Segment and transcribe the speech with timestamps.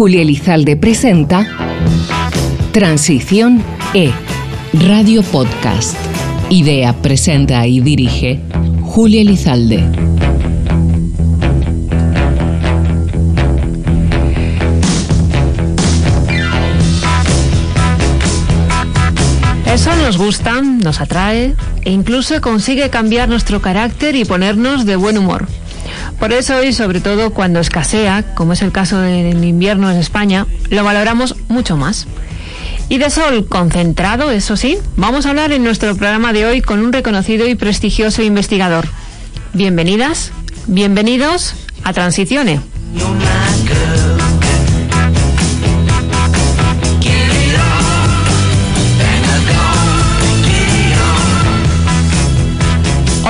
[0.00, 1.46] Julia Elizalde presenta
[2.72, 3.62] Transición
[3.92, 4.10] E,
[4.72, 5.94] Radio Podcast.
[6.48, 8.40] Idea, presenta y dirige
[8.80, 9.84] Julia Elizalde.
[19.66, 21.54] Eso nos gusta, nos atrae
[21.84, 25.46] e incluso consigue cambiar nuestro carácter y ponernos de buen humor.
[26.20, 30.46] Por eso y sobre todo cuando escasea, como es el caso del invierno en España,
[30.68, 32.06] lo valoramos mucho más.
[32.90, 36.80] Y de sol concentrado, eso sí, vamos a hablar en nuestro programa de hoy con
[36.80, 38.86] un reconocido y prestigioso investigador.
[39.54, 40.30] Bienvenidas,
[40.66, 42.60] bienvenidos a Transicione.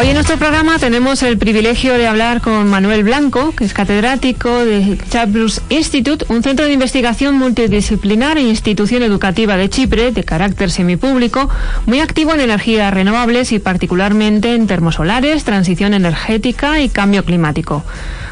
[0.01, 4.65] Hoy en nuestro programa tenemos el privilegio de hablar con Manuel Blanco, que es catedrático
[4.65, 10.71] de Chabrus Institute, un centro de investigación multidisciplinar e institución educativa de Chipre de carácter
[10.71, 11.51] semipúblico,
[11.85, 17.85] muy activo en energías renovables y particularmente en termosolares, transición energética y cambio climático.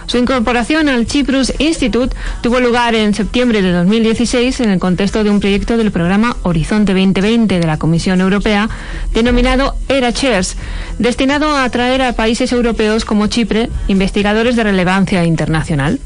[0.08, 5.28] Su incorporación al Cyprus Institute tuvo lugar en septiembre de 2016 en el contexto de
[5.28, 8.70] un proyecto del programa Horizonte 2020 de la Comisión Europea
[9.12, 10.56] denominado ERA Chairs,
[10.98, 16.00] destinado a atraer a países europeos como Chipre investigadores de relevancia internacional.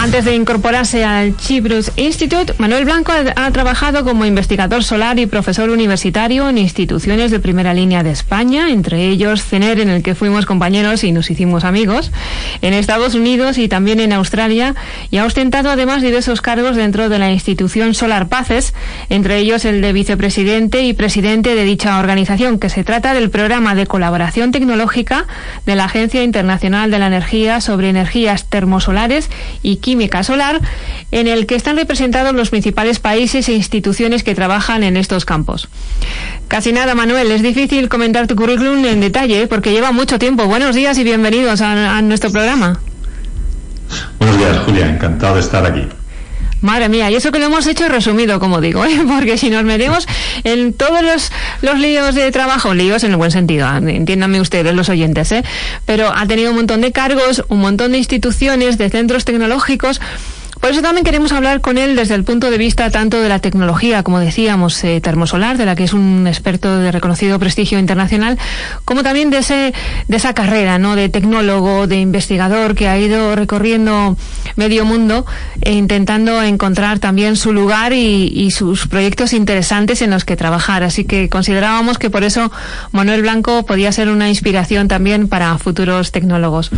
[0.00, 5.70] Antes de incorporarse al Chibrus Institute, Manuel Blanco ha, trabajado como investigador solar y profesor
[5.70, 10.46] universitario en instituciones de primera línea de España, entre ellos CENER, en el que fuimos
[10.46, 12.12] compañeros y nos hicimos amigos,
[12.62, 14.76] en Estados Unidos y también en Australia,
[15.10, 18.74] y ha ostentado además diversos cargos dentro de la institución Solar Paces,
[19.08, 23.74] entre ellos el de vicepresidente y presidente de dicha organización, que se trata del programa
[23.74, 25.26] de colaboración tecnológica
[25.66, 29.28] de la Agencia Internacional de la Energía sobre energías termosolares
[29.64, 30.60] y química solar,
[31.12, 35.70] en el que están representados los principales países e instituciones que trabajan en estos campos.
[36.46, 40.44] Casi nada, Manuel, es difícil comentar tu currículum en detalle porque lleva mucho tiempo.
[40.44, 42.80] Buenos días y bienvenidos a, nuestro programa.
[44.18, 45.88] Buenos días, Julia, encantado de estar aquí.
[46.60, 49.00] Madre mía, y eso que lo hemos hecho resumido, como digo, ¿eh?
[49.08, 50.06] porque si nos metemos
[50.44, 51.30] en todos los,
[51.62, 53.96] los líos de trabajo, líos en el buen sentido, ¿eh?
[53.96, 55.44] entiéndanme ustedes, los oyentes, ¿eh?
[55.86, 60.00] pero ha tenido un montón de cargos, un montón de instituciones, de centros tecnológicos,
[60.60, 63.38] por eso también queremos hablar con él desde el punto de vista tanto de la
[63.38, 68.38] tecnología, como decíamos, eh, termosolar, de la que es un experto de reconocido prestigio internacional,
[68.84, 69.72] como también de, ese,
[70.08, 70.96] de esa carrera, ¿no?
[70.96, 74.16] De tecnólogo, de investigador que ha ido recorriendo
[74.56, 75.26] medio mundo
[75.60, 80.82] e intentando encontrar también su lugar y, y sus proyectos interesantes en los que trabajar.
[80.82, 82.50] Así que considerábamos que por eso
[82.92, 86.70] Manuel Blanco podía ser una inspiración también para futuros tecnólogos.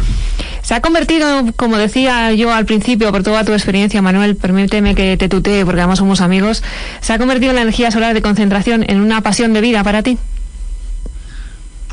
[0.62, 4.96] Se ha convertido, como decía yo al principio, por toda tu experiencia, experiencia, Manuel, permíteme
[4.96, 6.64] que te tutee porque además somos amigos,
[7.00, 10.18] ¿se ha convertido la energía solar de concentración en una pasión de vida para ti?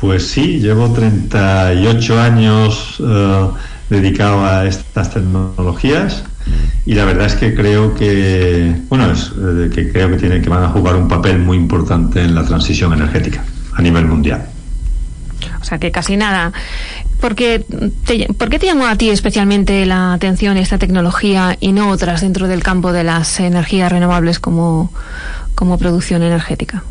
[0.00, 3.48] Pues sí, llevo 38 años eh,
[3.90, 6.24] dedicado a estas tecnologías
[6.84, 10.50] y la verdad es que creo que bueno es, eh, que creo que tienen que
[10.50, 13.44] van a jugar un papel muy importante en la transición energética
[13.74, 14.48] a nivel mundial.
[15.60, 16.52] O sea que casi nada
[17.20, 17.64] porque
[18.36, 22.48] ¿Por qué te llamó a ti especialmente la atención esta tecnología y no otras dentro
[22.48, 24.90] del campo de las energías renovables como,
[25.54, 26.82] como producción energética?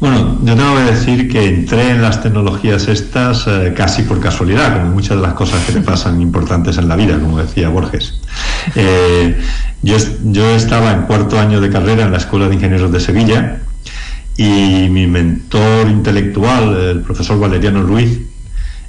[0.00, 4.74] Bueno, yo tengo que decir que entré en las tecnologías estas eh, casi por casualidad,
[4.74, 8.20] como muchas de las cosas que te pasan importantes en la vida, como decía Borges.
[8.76, 9.40] Eh,
[9.82, 13.58] yo, yo estaba en cuarto año de carrera en la Escuela de Ingenieros de Sevilla
[14.36, 18.20] y mi mentor intelectual, el profesor Valeriano Ruiz,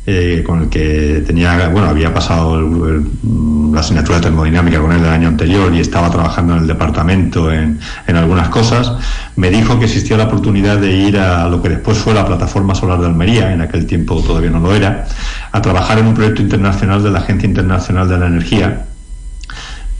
[0.06, 5.10] eh, con el que tenía, bueno, había pasado la asignatura de termodinámica con él el
[5.10, 8.94] año anterior y estaba trabajando en el departamento en, en, algunas cosas,
[9.36, 12.74] me dijo que existía la oportunidad de ir a lo que después fue la plataforma
[12.74, 15.06] solar de Almería, en aquel tiempo todavía no lo era,
[15.52, 18.86] a trabajar en un proyecto internacional de la Agencia Internacional de la Energía,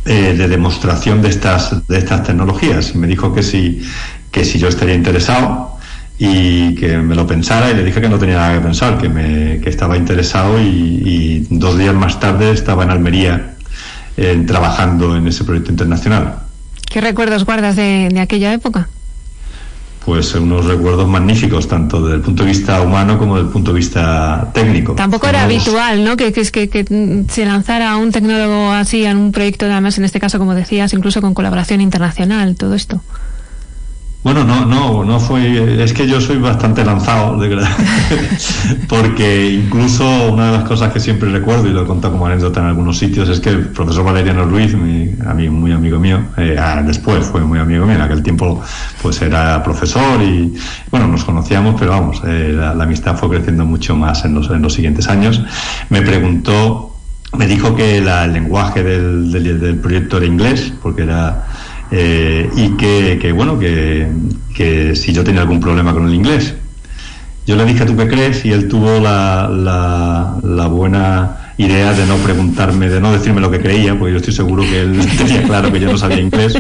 [0.06, 2.96] eh, de demostración de estas, de estas tecnologías.
[2.96, 3.82] Me dijo que si,
[4.32, 5.79] que si yo estaría interesado,
[6.22, 9.08] y que me lo pensara y le dije que no tenía nada que pensar, que,
[9.08, 13.56] me, que estaba interesado y, dos días más tarde estaba en Almería
[14.18, 16.40] eh, trabajando en ese proyecto internacional.
[16.90, 18.90] ¿Qué recuerdos guardas de, aquella época?
[20.06, 23.72] Pues unos recuerdos magníficos, tanto desde el punto de vista humano como desde el punto
[23.72, 24.96] de vista técnico.
[24.96, 26.18] Tampoco era habitual, ¿no?
[26.18, 30.38] Que, que, que, se lanzara un tecnólogo así en un proyecto, además en este caso,
[30.38, 33.02] como decías, incluso con colaboración internacional, todo esto.
[34.22, 35.82] Bueno, no, no, no fue.
[35.82, 37.70] Es que yo soy bastante lanzado, de verdad.
[38.90, 42.60] Porque incluso una de las cosas que siempre recuerdo y lo he contado como anécdota
[42.60, 46.58] en algunos sitios es que el profesor Valeriano Ruiz, mi amigo, muy amigo mío, eh,
[46.60, 48.62] ah, después fue muy amigo mío, en aquel tiempo
[49.02, 50.54] pues era profesor y
[50.92, 54.62] bueno, nos conocíamos, pero vamos, eh, la, amistad fue creciendo mucho más en los, en
[54.62, 55.42] los siguientes años.
[55.88, 56.94] Me preguntó,
[57.38, 61.46] me dijo que el lenguaje del, del proyecto era inglés, porque era
[61.92, 64.08] eh, y que, bueno, que,
[64.56, 66.56] que, si yo tenía algún problema con el inglés.
[67.48, 68.46] Yo le dije, ¿tú qué crees?
[68.46, 69.50] Y él tuvo la,
[70.44, 74.34] la, buena idea de no preguntarme, de no decirme lo que creía, porque yo estoy
[74.34, 76.54] seguro que él tenía claro que yo no sabía inglés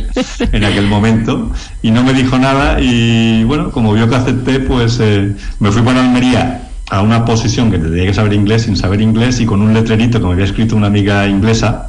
[0.51, 1.51] en aquel momento,
[1.83, 5.83] y no me dijo nada, y bueno, como vio que acepté, pues eh, me fui
[5.83, 9.61] para Almería a una posición que tenía que saber inglés sin saber inglés y con
[9.61, 11.85] un letrerito que me había escrito una amiga inglesa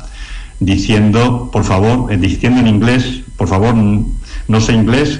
[0.60, 5.18] diciendo, por favor, eh, diciendo en inglés, por favor, no sé inglés,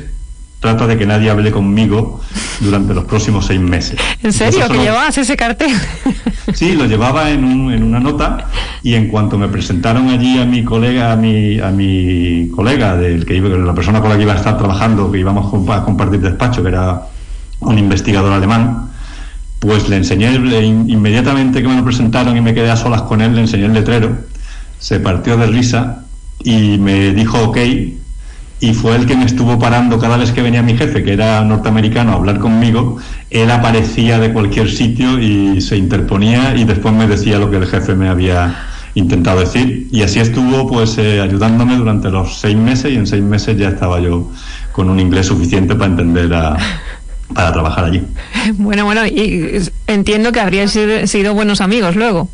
[0.61, 2.21] trata de que nadie hable conmigo
[2.61, 3.99] durante los próximos seis meses.
[4.23, 4.69] ¿En serio?
[4.69, 5.73] ¿Que llevabas ese cartel?
[6.53, 8.49] Sí, lo llevaba en, un, en, una nota
[8.83, 13.25] y en cuanto me presentaron allí a mi colega, a mi, a mi colega, del
[13.25, 16.21] que iba, la persona con la que iba a estar trabajando, que íbamos a compartir
[16.21, 17.07] despacho, que era
[17.61, 18.91] un investigador alemán,
[19.61, 23.35] pues le enseñé, inmediatamente que me lo presentaron y me quedé a solas con él,
[23.35, 24.15] le enseñé el letrero
[24.81, 26.05] se partió de risa
[26.43, 27.59] y me dijo ok
[28.61, 31.43] y fue el que me estuvo parando cada vez que venía mi jefe, que era
[31.43, 32.99] norteamericano, a hablar conmigo,
[33.31, 37.67] él aparecía de cualquier sitio y se interponía y después me decía lo que el
[37.67, 42.93] jefe me había intentado decir y así estuvo pues eh, ayudándome durante los seis meses
[42.93, 44.31] y en seis meses ya estaba yo
[44.73, 46.57] con un inglés suficiente para entender a,
[47.35, 48.03] para trabajar allí.
[48.55, 52.29] Bueno, bueno, y entiendo que habrían sido buenos amigos luego.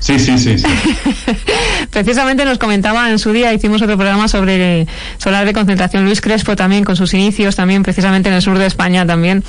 [0.00, 0.56] Sí, sí, sí.
[1.90, 4.86] Precisamente nos comentaba en su día, hicimos otro programa sobre
[5.18, 6.04] solar de concentración.
[6.04, 9.42] Luis Crespo también, con sus inicios, también precisamente en el sur de España también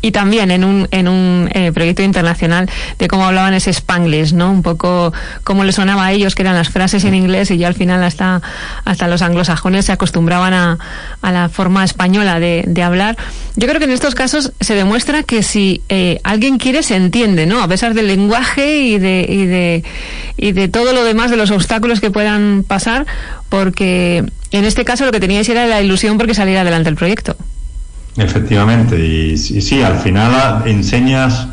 [0.00, 4.50] y también en un, en un eh, proyecto internacional de cómo hablaban ese spanglish, ¿no?
[4.50, 5.12] Un poco
[5.44, 8.02] cómo le sonaba a ellos, que eran las frases en inglés y ya al final
[8.04, 8.40] hasta,
[8.84, 10.78] hasta los anglosajones se acostumbraban a,
[11.22, 13.16] a la forma española de, de, hablar.
[13.56, 17.46] Yo creo que en estos casos se demuestra que si eh, alguien quiere se entiende,
[17.46, 17.62] ¿no?
[17.62, 19.84] A pesar del lenguaje y de, y de,
[20.36, 23.06] y de todo lo demás, de los obstáculos que puedan pasar,
[23.48, 27.36] porque en este caso lo que teníais era la ilusión porque saliera adelante el proyecto.
[28.16, 31.48] Efectivamente, y, sí, al final enseñas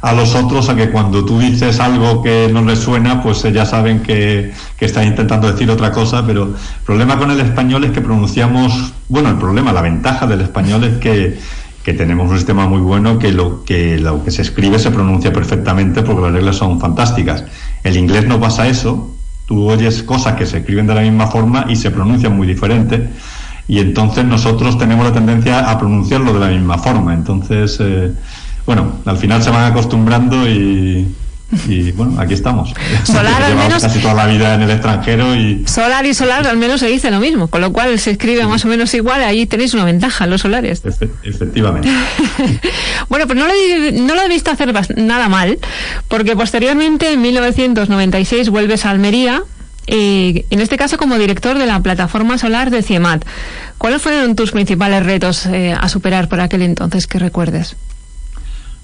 [0.00, 3.66] a los otros a que cuando tú dices algo que no les suena, pues ya
[3.66, 6.54] saben que, que estás intentando decir otra cosa, pero el
[6.84, 10.98] problema con el español es que pronunciamos, bueno, el problema, la ventaja del español es
[10.98, 11.38] que,
[11.82, 15.32] que tenemos un sistema muy bueno que lo, que lo que se escribe se pronuncia
[15.32, 17.44] perfectamente porque las reglas son fantásticas.
[17.82, 19.14] El inglés no pasa eso,
[19.46, 23.08] tú oyes cosas que se escriben de la misma forma y se pronuncian muy diferente
[23.68, 27.14] y entonces nosotros tenemos la tendencia a pronunciarlo de la misma forma.
[27.14, 28.12] Entonces, eh,
[28.64, 31.12] bueno, al final se van acostumbrando y,
[31.96, 32.72] bueno, aquí estamos.
[33.04, 36.56] Solar al menos casi toda la vida en el extranjero y solar y solar al
[36.56, 39.22] menos se dice lo mismo, con lo cual se escribe más o menos igual.
[39.22, 40.82] Ahí tenéis una ventaja los solares.
[41.24, 41.88] efectivamente.
[43.08, 45.58] bueno, pues no lo, he, no lo he visto hacer nada mal,
[46.06, 49.42] porque posteriormente en 1996 vuelves a Almería
[49.86, 53.24] en este caso como director de la plataforma solar de CIEMAT.
[53.78, 57.76] ¿Cuáles fueron tus principales retos eh, a superar por aquel entonces que recuerdes?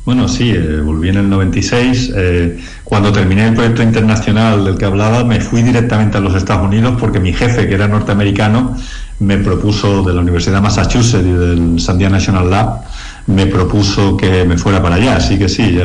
[0.04, 2.12] Bueno, sí, eh, volví en el 96.
[2.14, 6.66] Eh, cuando terminé el proyecto internacional del que hablaba, me fui directamente a los Estados
[6.66, 8.76] Unidos porque mi jefe, que era norteamericano,
[9.20, 12.80] me propuso de la Universidad de Massachusetts y del Sandia National Lab,
[13.28, 15.16] me propuso que me fuera para allá.
[15.16, 15.78] Así que sí,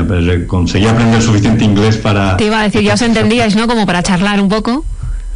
[0.47, 2.35] conseguí aprender suficiente inglés para...
[2.37, 3.67] Te iba a decir, ya os entendíais, ¿no?
[3.67, 4.83] Como para charlar un poco.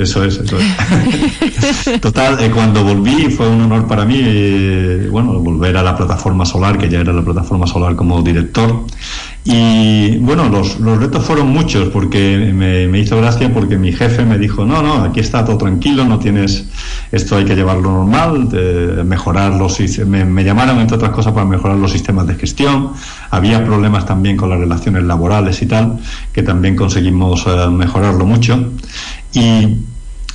[0.02, 2.02] Eso es, eso es.
[2.02, 6.44] Total, eh, cuando volví fue un honor para mí, eh, bueno, volver a la plataforma
[6.44, 8.86] solar, que ya era la plataforma solar como director.
[9.44, 14.24] Y bueno, los, los retos fueron muchos, porque me, me, hizo gracia porque mi jefe
[14.24, 16.66] me dijo, no, no, aquí está todo tranquilo, no tienes,
[17.12, 21.46] esto hay que llevarlo normal, de mejorar los me, me llamaron entre otras cosas para
[21.48, 22.92] mejorar los sistemas de gestión,
[23.32, 26.00] había problemas también con las relaciones laborales y tal,
[26.34, 28.72] que también conseguimos eh, mejorarlo mucho.
[29.34, 29.78] Y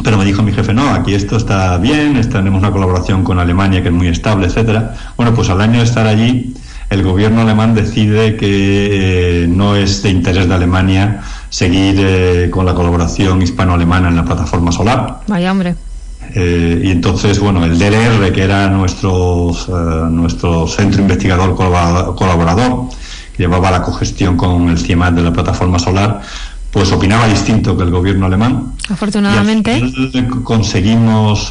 [0.02, 3.82] pero me dijo mi jefe, no, aquí esto está bien, tenemos una colaboración con Alemania
[3.82, 4.94] que es muy estable, etcétera.
[5.16, 6.54] Bueno, pues al año de estar allí,
[6.90, 12.64] el gobierno alemán decide que eh, no es de interés de Alemania seguir eh, con
[12.64, 15.20] la colaboración hispano-alemana en la plataforma solar.
[15.26, 15.74] Vaya hombre.
[16.34, 19.52] Eh, y entonces, bueno, el DLR, que era nuestro,
[20.10, 22.88] nuestro centro investigador colaborador,
[23.36, 26.20] que llevaba la cogestión con el CIEMAT de la plataforma solar,
[26.76, 28.74] pues opinaba distinto que el gobierno alemán.
[28.90, 29.80] Afortunadamente.
[30.44, 31.48] conseguimos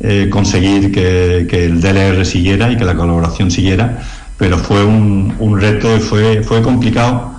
[0.00, 4.02] eh, conseguir que, el DLR siguiera y que la colaboración siguiera,
[4.36, 7.34] pero fue un, un reto y fue, fue complicado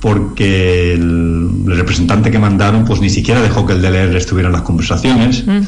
[0.00, 4.62] porque el, representante que mandaron pues ni siquiera dejó que el DLR estuviera en las
[4.62, 5.60] conversaciones, mm.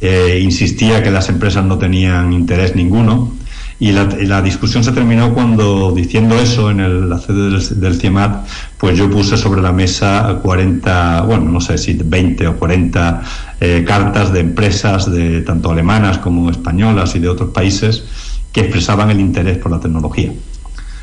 [0.00, 3.32] eh, insistía que las empresas no tenían interés ninguno
[3.80, 8.46] y la, discusión se terminó cuando diciendo eso en el, la sede del, del, CIEMAT,
[8.78, 13.22] pues yo puse sobre la mesa 40, bueno, no sé si 20 o 40
[13.60, 18.04] eh, cartas de empresas de tanto alemanas como españolas y de otros países
[18.52, 20.32] que expresaban el interés por la tecnología.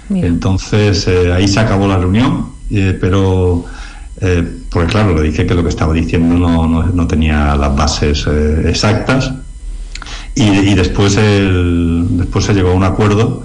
[0.10, 3.66] Entonces eh, ahí se acabó la reunión eh, pero
[4.22, 8.26] eh, porque claro, le dije que lo que estaba diciendo no, no, tenía las bases
[8.28, 9.34] eh, exactas
[10.36, 13.44] y, después, el, después se llegó a un acuerdo.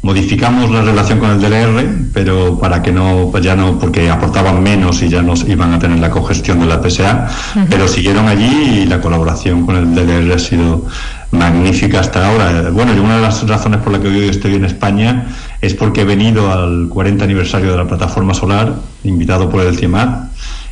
[0.00, 4.62] Modificamos la relación con el DLR, pero para que no, pues ya no, porque aportaban
[4.62, 7.28] menos y ya nos iban a tener la cogestión de la PSA,
[7.68, 10.86] pero siguieron allí y la colaboración con el DLR ha sido
[11.32, 12.70] magnífica hasta ahora.
[12.70, 15.26] Bueno, y una de las razones por la que hoy estoy en España
[15.60, 20.30] es porque he venido al 40 aniversario de la plataforma solar, invitado por el CIEMAT,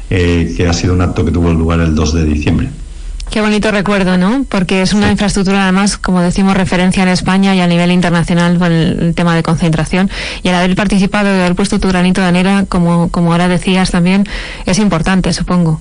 [0.08, 2.68] eh, que ha sido un acto que tuvo lugar el 2 de diciembre.
[3.30, 4.44] Qué bonito recuerdo, ¿no?
[4.48, 8.72] Porque es una infraestructura, además, como decimos, referencia en España y a nivel internacional con
[8.72, 10.10] el, tema de concentración.
[10.42, 13.90] Y el haber participado y haber puesto tu granito de arena, como, como ahora decías
[13.90, 14.24] también,
[14.64, 15.80] es importante, supongo.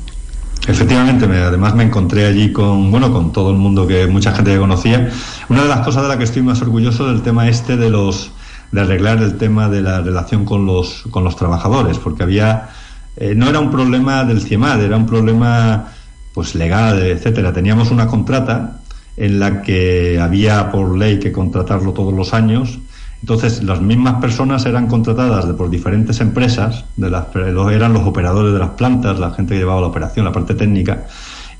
[0.68, 4.58] Efectivamente, además me encontré allí con, bueno, con todo el mundo que mucha gente que
[4.58, 5.10] conocía.
[5.48, 8.32] Una de las cosas de la que estoy más orgulloso del tema este de los
[8.72, 12.70] de arreglar el tema de la relación con los, con los trabajadores, porque había,
[13.16, 15.94] eh, no era un problema del CIEMAD, era un problema
[16.36, 17.54] pues legal, etcétera.
[17.54, 18.82] Teníamos una contrata
[19.15, 22.77] en la que había por ley que contratarlo todos los años.
[23.22, 28.60] Entonces, las mismas personas eran contratadas por diferentes empresas, de las, eran los operadores de
[28.60, 31.06] las plantas, la gente que llevaba la operación, la parte técnica,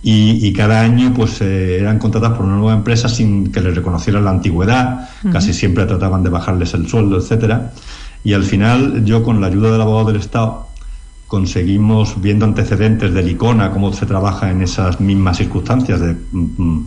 [0.03, 4.24] y, cada año pues eh, eran contratadas por una nueva empresa sin que les reconocieran
[4.24, 7.72] la antigüedad, casi siempre trataban de bajarles el sueldo, etcétera.
[8.24, 10.67] Y al final yo con la ayuda del abogado del Estado
[11.27, 16.86] conseguimos, viendo antecedentes del ICONA, cómo se trabaja en esas mismas circunstancias, de, mm, mm,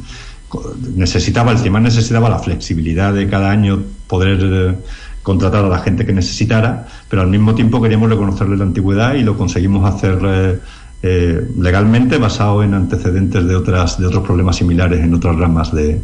[0.96, 4.78] necesitaba, el CIEMAN necesitaba la flexibilidad de cada año poder eh,
[5.22, 9.22] contratar a la gente que necesitara, pero al mismo tiempo queríamos reconocerle la antigüedad y
[9.22, 10.58] lo conseguimos hacer eh,
[11.02, 16.00] eh, legalmente basado en antecedentes de otras de otros problemas similares en otras ramas de,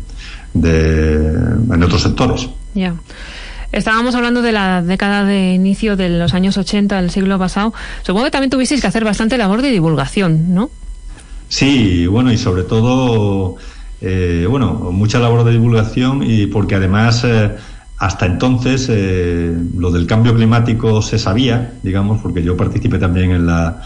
[0.54, 2.48] en otros sectores.
[2.74, 2.94] Ya.
[3.74, 7.74] Estábamos hablando de la década de inicio de los años 80 del siglo pasado.
[8.02, 10.70] Supongo que también tuvisteis que hacer bastante labor de divulgación, ¿no?
[11.48, 13.56] Sí, bueno, y sobre todo,
[14.00, 17.50] eh, bueno, mucha labor de divulgación y porque además eh,
[17.98, 18.88] hasta entonces
[19.76, 23.82] lo del cambio climático se sabía, digamos, porque yo participé también en la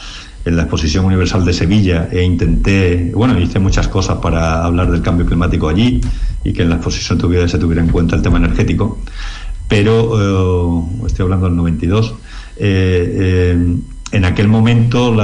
[0.49, 5.03] en la Exposición Universal de Sevilla e intenté, bueno, hice muchas cosas para hablar del
[5.03, 6.01] cambio climático allí
[6.43, 8.99] y que en la exposición tuviera, se tuviera en cuenta el tema energético,
[9.69, 12.15] pero eh, estoy hablando del 92.
[12.57, 13.77] Eh, eh,
[14.11, 15.15] en aquel momento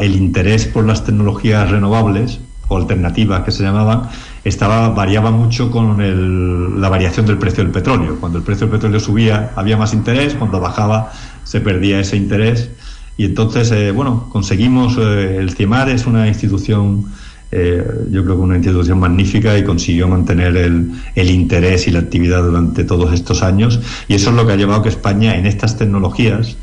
[0.00, 2.38] el interés por las tecnologías renovables
[2.68, 4.02] o alternativas que se llamaban
[4.44, 8.16] estaba variaba mucho con la variación del precio del petróleo.
[8.20, 11.12] Cuando el precio del petróleo subía había más interés, cuando bajaba
[11.42, 12.70] se perdía ese interés
[13.18, 17.06] y entonces, eh, bueno, conseguimos, el CIEMAR es una institución,
[17.50, 22.00] eh, yo creo que una institución magnífica y consiguió mantener el, el interés y la
[22.00, 23.80] actividad durante todos estos años.
[24.06, 26.56] Y eso es lo que ha llevado a que España en estas tecnologías,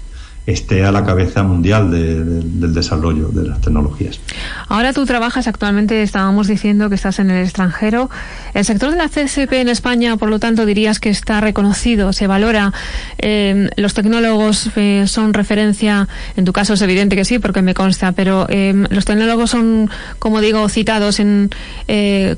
[0.45, 4.19] esté a la cabeza mundial del desarrollo de las tecnologías.
[4.67, 8.09] Ahora tú trabajas actualmente, estábamos diciendo que estás en el extranjero.
[8.53, 12.27] El sector de la CSP en España, por lo tanto, dirías que está reconocido, se
[12.27, 12.73] valora.
[13.17, 17.73] Eh, los tecnólogos eh, son referencia, en tu caso es evidente que sí, porque me
[17.73, 21.49] consta, pero eh, los tecnólogos son, como digo, citados en,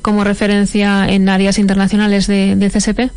[0.02, 3.12] como referencia en áreas internacionales de, de CSP.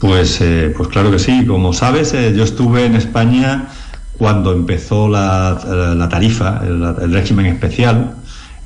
[0.00, 1.44] Pues, eh, pues claro que sí.
[1.46, 3.68] Como sabes, eh, yo estuve en España
[4.16, 8.16] cuando empezó la, tarifa, el, régimen especial,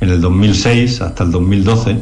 [0.00, 1.98] en el 2006 hasta el 2012,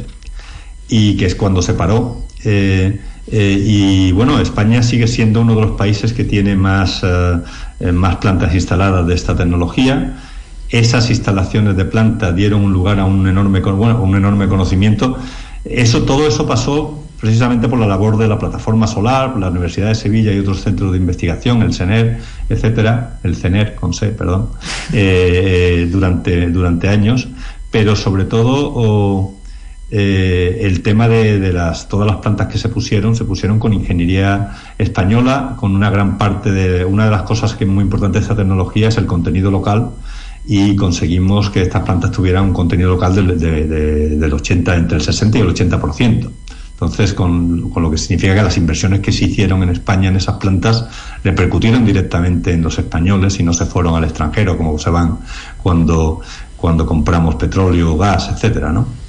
[0.89, 2.23] y que es cuando se paró.
[2.45, 7.03] Eh, y bueno, España sigue siendo uno de los países que tiene más,
[7.93, 10.19] más plantas instaladas de esta tecnología.
[10.71, 15.17] Esas instalaciones de planta dieron lugar a un enorme, bueno, un enorme conocimiento.
[15.65, 19.95] Eso, todo eso pasó precisamente por la labor de la plataforma solar, la Universidad de
[19.95, 24.49] Sevilla y otros centros de investigación, el CENER, etcétera, el CENER con C, perdón,
[24.93, 27.29] eh, durante, durante años,
[27.71, 29.35] pero sobre todo
[29.93, 34.57] eh, el tema de, las todas las plantas que se pusieron se pusieron con ingeniería
[34.77, 38.23] española, con una gran parte de una de las cosas que es muy importante de
[38.23, 39.91] esta tecnología es el contenido local
[40.45, 45.41] y conseguimos que estas plantas tuvieran un contenido local del 80, entre el 60 y
[45.41, 46.31] el 80%.
[46.83, 50.37] Entonces, con, lo que significa que las inversiones que se hicieron en España en esas
[50.37, 50.85] plantas
[51.23, 55.19] repercutieron directamente en los españoles y no se fueron al extranjero, como se van
[55.63, 56.21] cuando,
[56.57, 59.03] cuando compramos petróleo, gas, etcétera, ¿no?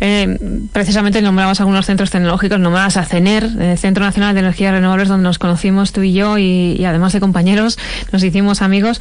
[0.00, 5.08] Eh, precisamente nombramos algunos centros tecnológicos, nombrabas a CENER, el Centro Nacional de Energías Renovables,
[5.08, 7.78] donde nos conocimos tú y yo, y, además de compañeros,
[8.12, 9.00] nos hicimos amigos.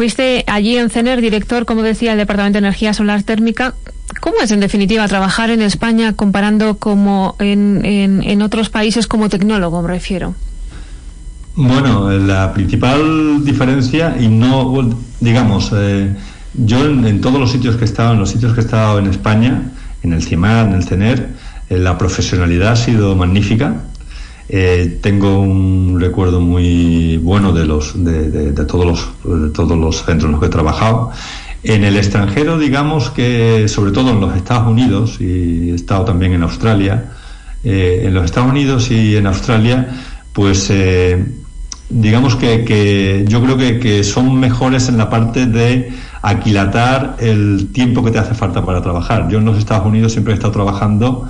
[0.00, 3.74] Fuiste allí en CENER, director, como decía, del Departamento de Energía Solar Térmica.
[4.22, 9.82] ¿Cómo es, en definitiva, trabajar en España comparando como en, en, otros países como tecnólogo,
[9.82, 10.34] me refiero?
[11.54, 14.88] Bueno, la principal diferencia, y no,
[15.20, 16.16] digamos, eh,
[16.54, 19.06] yo en, todos los sitios que he estado, en los sitios que he estado en
[19.06, 19.70] España,
[20.02, 21.28] en el CIMAR, en el CENER,
[21.68, 23.82] eh, la profesionalidad ha sido magnífica.
[24.52, 30.24] Eh, tengo un recuerdo muy bueno de los de, todos los de todos los centros
[30.24, 31.12] en los que he trabajado.
[31.62, 36.32] En el extranjero, digamos que sobre todo en los Estados Unidos y he estado también
[36.32, 37.12] en Australia.
[37.62, 39.88] Eh, en los Estados Unidos y en Australia,
[40.32, 40.72] pues
[41.88, 45.92] digamos que, yo creo que, que son mejores en la parte de
[46.22, 49.28] aquilatar el tiempo que te hace falta para trabajar.
[49.28, 51.28] Yo en los Estados Unidos siempre he estado trabajando,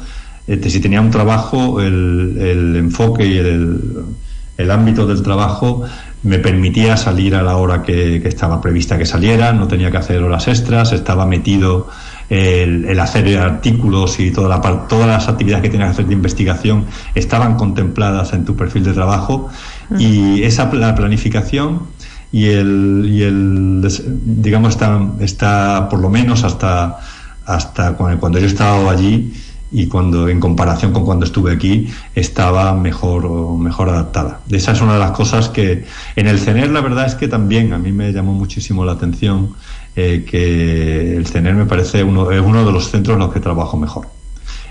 [0.51, 5.85] este, si tenía un trabajo, el, enfoque y el, ámbito del trabajo
[6.25, 10.21] me permitía salir a la hora que, estaba prevista que saliera, no tenía que hacer
[10.21, 11.89] horas extras, estaba metido
[12.29, 16.87] el, hacer artículos y toda la, todas las actividades que tenías que hacer de investigación
[17.15, 19.51] estaban contempladas en tu perfil de trabajo.
[20.01, 21.83] Y esa la planificación
[22.33, 23.89] y el, y el
[24.25, 26.99] digamos está, está por lo menos hasta
[27.47, 29.33] hasta cuando yo he estado allí
[29.73, 34.41] y cuando en comparación con cuando estuve aquí estaba mejor mejor adaptada.
[34.51, 35.85] Esa es una de las cosas que
[36.17, 39.55] en el CENER la verdad es que también a mí me llamó muchísimo la atención
[39.97, 43.41] eh, que el CENER me parece uno, es uno de los centros en los que
[43.41, 44.09] trabajo mejor.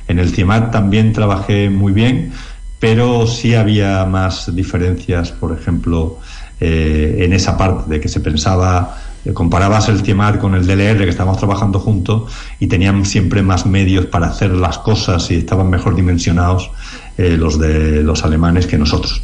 [0.07, 2.31] En el CIMAT también trabajé muy bien,
[2.79, 6.17] pero sí había más diferencias, por ejemplo,
[6.59, 8.97] eh, en esa parte de que se pensaba,
[9.33, 14.05] comparabas el CIEMAR con el DLR que estábamos trabajando juntos y tenían siempre más medios
[14.05, 16.71] para hacer las cosas y estaban mejor dimensionados
[17.17, 19.21] eh, los de los alemanes que nosotros.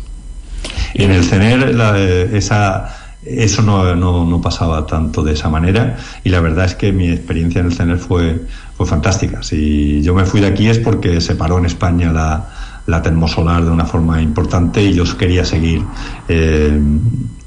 [0.93, 1.75] En el CENER
[2.33, 7.09] esa, eso no, no, pasaba tanto de esa manera y la verdad es que mi
[7.09, 8.41] experiencia en el CENER fue,
[8.77, 9.43] fue fantástica.
[9.43, 12.49] Si yo me fui de aquí es porque se paró en España la,
[12.87, 15.83] la termosolar de una forma importante y yo quería seguir.
[16.27, 16.79] Eh,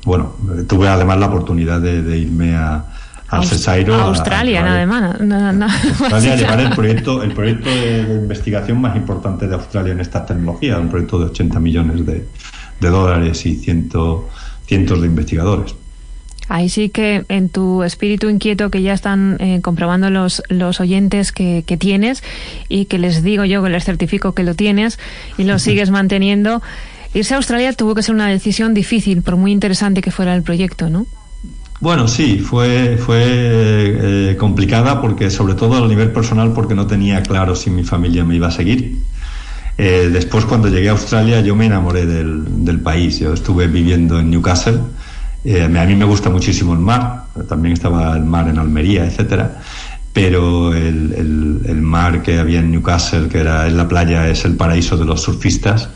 [0.08, 0.32] bueno,
[0.66, 2.82] tuve además la oportunidad de, irme a,
[3.28, 3.94] a Cesairo.
[3.94, 5.20] A Australia, nada más.
[5.20, 10.78] Australia, llevar el proyecto, el proyecto de, investigación más importante de Australia en esta tecnología,
[10.78, 12.26] un proyecto de 80 millones de,
[12.80, 14.30] de dólares y ciento,
[14.66, 15.74] cientos de investigadores.
[16.48, 21.32] Ahí sí que en tu espíritu inquieto que ya están eh, comprobando los, los oyentes
[21.32, 22.22] que, que, tienes
[22.70, 24.98] y que les digo yo que les certifico que lo tienes
[25.36, 26.62] y lo sigues manteniendo,
[27.14, 30.42] irse a Australia tuvo que ser una decisión difícil, por muy interesante que fuera el
[30.42, 31.06] proyecto, ¿no?
[31.80, 37.22] Bueno, sí, fue, fue eh, complicada porque, sobre todo a nivel personal, porque no tenía
[37.22, 38.98] claro si mi familia me iba a seguir.
[39.76, 43.20] Eh, después, cuando llegué a Australia, yo me enamoré del, del país.
[43.20, 44.80] Yo estuve viviendo en Newcastle
[45.44, 49.60] eh, a mí me gusta muchísimo el mar, también estaba el mar en Almería, etcétera,
[50.12, 54.96] pero el, mar que había en Newcastle, que era en la playa, es el paraíso
[54.96, 55.88] de los surfistas.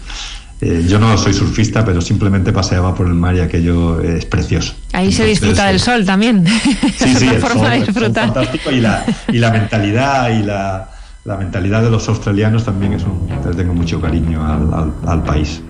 [0.64, 4.74] Eh, yo no soy surfista, pero simplemente paseaba por el mar y aquello es precioso.
[4.92, 6.44] Ahí se disfruta del sol también.
[6.96, 8.26] Sí, sí, el forma de disfrutar.
[8.32, 10.88] fantástico y la, y la mentalidad y la,
[11.24, 15.60] la mentalidad de los australianos también es un, tengo mucho cariño al, al, al país.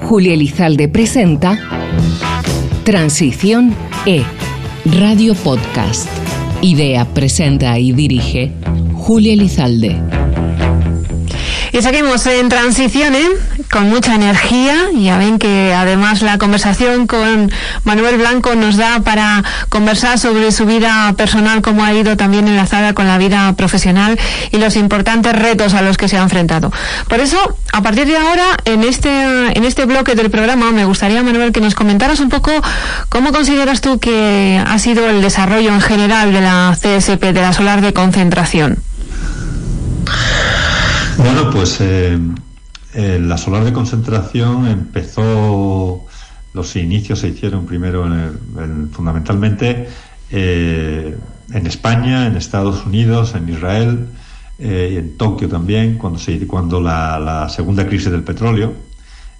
[0.00, 1.58] Julia Elizalde presenta
[2.84, 3.74] Transición
[4.06, 4.22] E,
[4.86, 6.08] Radio Podcast.
[6.62, 8.52] Idea, presenta y dirige
[8.94, 10.00] Julia Elizalde.
[11.72, 13.28] Y seguimos en transición, ¿eh?
[13.70, 14.74] Con mucha energía.
[14.94, 17.50] Ya ven que además la conversación con
[17.84, 22.92] Manuel Blanco nos da para conversar sobre su vida personal, cómo ha ido también enlazada
[22.92, 24.18] con la vida profesional
[24.50, 26.72] y los importantes retos a los que se ha enfrentado.
[27.08, 27.38] Por eso,
[27.72, 31.60] a partir de ahora, en este, en este bloque del programa, me gustaría, Manuel, que
[31.60, 32.50] nos comentaras un poco
[33.08, 37.52] cómo consideras tú que ha sido el desarrollo en general de la CSP, de la
[37.52, 38.78] solar de concentración.
[41.16, 42.18] Bueno, pues eh,
[42.94, 46.06] eh, la solar de concentración empezó,
[46.52, 49.88] los inicios se hicieron primero en fundamentalmente
[50.30, 51.16] eh,
[51.52, 54.08] en España, en Estados Unidos, en Israel
[54.58, 58.74] y en Tokio también, cuando, se, cuando la, segunda crisis del petróleo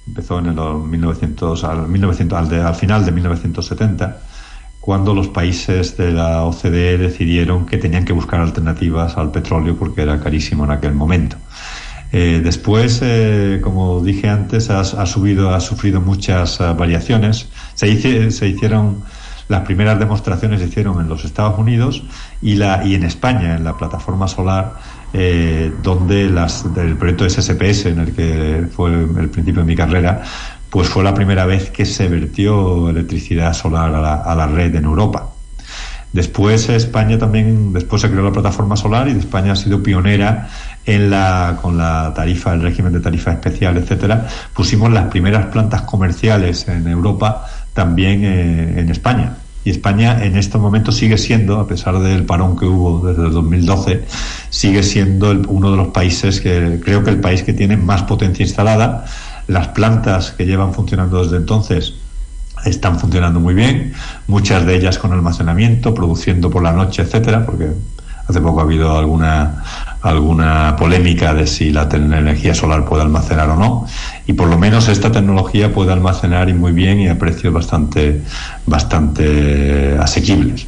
[0.06, 4.20] empezó en el 1900, al, 1900, al, al final de 1970
[4.80, 10.02] cuando los países de la OCDE decidieron que tenían que buscar alternativas al petróleo porque
[10.02, 11.36] era carísimo en aquel momento.
[12.12, 17.48] Eh, después, eh, como dije antes, ha, subido, ha sufrido muchas eh, variaciones.
[17.74, 19.02] Se, se hicieron
[19.48, 22.04] las primeras demostraciones se hicieron en los Estados Unidos
[22.40, 24.74] y, la, y en España, en la plataforma solar,
[25.82, 30.22] donde las, el proyecto SSPS, en el que fue el principio de mi carrera,
[30.70, 35.30] pues fue la primera vez que se vertió electricidad solar a la, red en Europa.
[36.12, 40.48] Después España también, después se creó la plataforma solar y España ha sido pionera
[40.84, 44.26] en la, con la tarifa, el régimen de tarifa especial, etcétera.
[44.52, 49.36] Pusimos las primeras plantas comerciales en Europa también eh, en España.
[49.62, 53.32] Y España en estos momentos sigue siendo, a pesar del parón que hubo desde el
[53.32, 54.04] 2012,
[54.48, 58.42] sigue siendo uno de los países que creo que el país que tiene más potencia
[58.42, 59.04] instalada
[59.48, 61.94] las plantas que llevan funcionando desde entonces
[62.64, 63.92] están funcionando muy bien,
[64.26, 67.68] muchas de ellas con almacenamiento, produciendo por la noche, etcétera, porque
[68.28, 69.62] hace poco ha habido alguna
[70.02, 73.86] alguna polémica de si la energía solar puede almacenar o no
[74.26, 78.22] y por lo menos esta tecnología puede almacenar y muy bien y a precios bastante
[78.66, 80.66] bastante asequibles.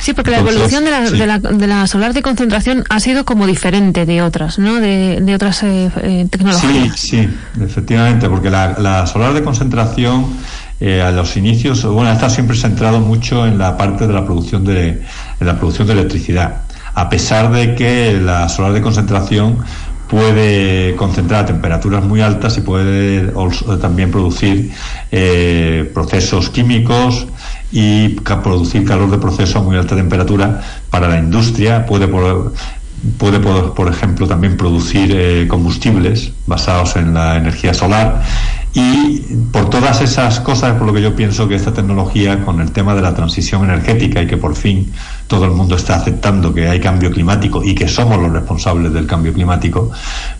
[0.00, 3.24] Sí, porque la evolución de la, de, la, de la, solar de concentración ha sido
[3.24, 4.74] como diferente de otras, ¿no?
[4.80, 7.00] De, de otras eh, eh, tecnologías.
[7.00, 7.28] Sí, sí,
[7.62, 10.26] efectivamente, porque la, la solar de concentración
[10.84, 14.64] eh, a los inicios, bueno, está siempre centrado mucho en la parte de la producción
[14.64, 15.00] de,
[15.38, 16.62] la producción de electricidad,
[16.94, 19.58] a pesar de que la solar de concentración
[20.08, 23.32] puede concentrar a temperaturas muy altas y puede
[23.80, 24.72] también producir
[25.12, 27.28] eh, procesos químicos
[27.70, 28.08] y
[28.42, 31.86] producir calor de proceso a muy alta temperatura para la industria.
[31.86, 32.54] Puede, por,
[33.18, 38.20] puede por, ejemplo, también producir eh, combustibles basados en la energía solar
[38.74, 39.18] y
[39.52, 42.94] por todas esas cosas, por lo que yo pienso que esta tecnología, con el tema
[42.94, 44.92] de la transición energética y que por fin
[45.26, 49.06] todo el mundo está aceptando que hay cambio climático y que somos los responsables del
[49.06, 49.90] cambio climático,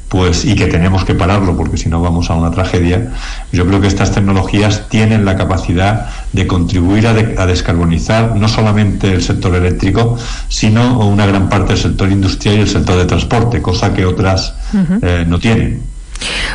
[0.09, 3.13] pues y que tenemos que pararlo porque si no vamos a una tragedia,
[3.53, 7.15] yo creo que estas tecnologías tienen la capacidad de contribuir a,
[7.47, 10.17] descarbonizar no solamente el sector eléctrico,
[10.49, 14.55] sino una gran parte del sector industrial y el sector de transporte, cosa que otras
[15.03, 15.92] eh, no tienen.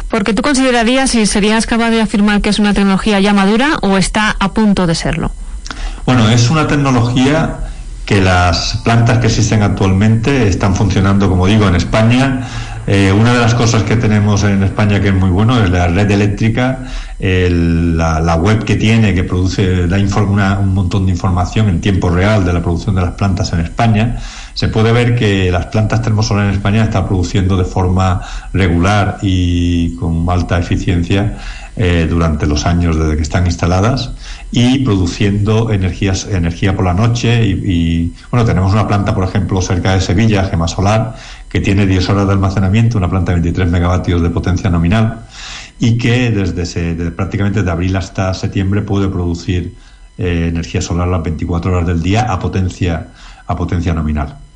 [0.10, 3.98] Porque tú considerarías si serías capaz de afirmar que es una tecnología ya madura o
[3.98, 5.32] está a punto de serlo.
[6.06, 7.58] Bueno, es una tecnología
[8.06, 12.48] que las plantas que existen actualmente están funcionando, como digo, en España.
[12.88, 15.88] Eh, una de las cosas que tenemos en España que es muy bueno es la
[15.88, 16.86] red eléctrica,
[17.20, 22.54] la, web que tiene, que produce, da un montón de información en tiempo real de
[22.54, 24.18] la producción de las plantas en España
[24.58, 29.96] se puede ver que las plantas termosolares en España están produciendo de forma regular y
[29.98, 31.38] con alta eficiencia
[31.76, 34.14] eh, durante los años desde que están instaladas
[34.52, 39.94] y produciendo energías, energía por la noche y, bueno tenemos una planta por ejemplo cerca
[39.94, 41.16] de Sevilla Gema Solar
[41.50, 45.28] que tiene 10 horas de almacenamiento una planta de 23 megavatios de potencia nominal
[45.80, 49.76] y que desde, prácticamente de abril hasta septiembre puede producir
[50.18, 53.10] eh, energía solar las 24 horas del día a potencia
[53.46, 54.47] a potencia nominal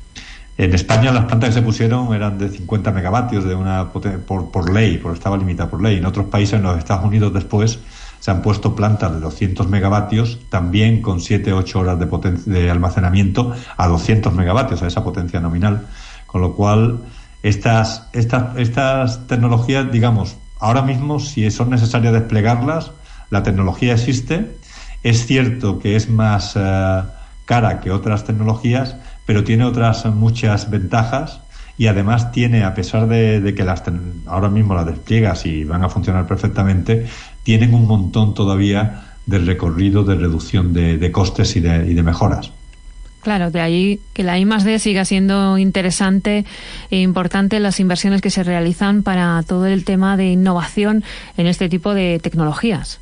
[0.58, 4.72] en España las plantas que se pusieron eran de 50 megavatios de una por, por
[4.72, 5.96] ley, por estaba limitada por ley.
[5.96, 7.78] En otros países, en los Estados Unidos después,
[8.20, 13.88] se han puesto plantas de 200 megavatios, también con 7-8 horas de, de almacenamiento a
[13.88, 15.86] 200 megavatios, a esa potencia nominal.
[16.26, 17.00] Con lo cual,
[17.42, 22.92] estas, estas, estas tecnologías, digamos, ahora mismo, si son necesarias desplegarlas,
[23.30, 24.54] la tecnología existe.
[25.02, 27.02] Es cierto que es más eh,
[27.44, 28.94] cara que otras tecnologías,
[29.26, 31.40] pero tiene otras muchas ventajas
[31.78, 33.82] y además tiene, a pesar de, que las
[34.26, 37.06] ahora mismo las despliegas y van a funcionar perfectamente,
[37.42, 42.52] tienen un montón todavía de recorrido de reducción de, costes y de, y de mejoras.
[43.22, 46.44] Claro, de ahí que la I más D siga siendo interesante
[46.90, 51.04] e importante las inversiones que se realizan para todo el tema de innovación
[51.36, 52.98] en este tipo de tecnologías.